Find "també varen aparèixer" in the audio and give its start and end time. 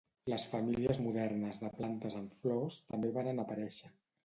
2.89-3.97